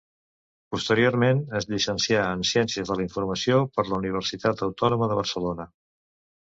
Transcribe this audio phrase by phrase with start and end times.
[0.75, 5.73] Posteriorment, es llicencià en Ciències de la Informació per la Universitat Autònoma de Barcelona.